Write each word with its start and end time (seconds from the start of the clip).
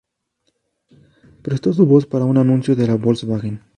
Prestó 1.43 1.73
su 1.73 1.85
voz 1.85 2.07
para 2.07 2.25
un 2.25 2.39
anunció 2.39 2.75
de 2.75 2.87
la 2.87 2.95
Volkswagen. 2.95 3.61